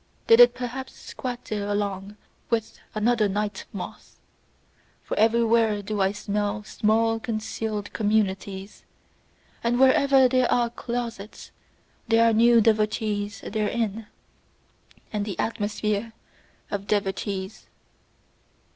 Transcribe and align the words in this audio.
Did 0.25 0.39
it 0.39 0.55
perhaps 0.55 0.93
squat 0.93 1.45
there 1.45 1.67
along 1.67 2.17
with 2.49 2.79
another 2.95 3.29
night 3.29 3.65
moth? 3.71 4.17
For 5.03 5.15
everywhere 5.15 5.83
do 5.83 6.01
I 6.01 6.11
smell 6.11 6.63
small 6.63 7.19
concealed 7.19 7.93
communities; 7.93 8.83
and 9.63 9.79
wherever 9.79 10.27
there 10.27 10.51
are 10.51 10.71
closets 10.71 11.51
there 12.07 12.27
are 12.27 12.33
new 12.33 12.61
devotees 12.61 13.41
therein, 13.41 14.07
and 15.13 15.23
the 15.23 15.37
atmosphere 15.37 16.13
of 16.71 16.87
devotees. 16.87 17.67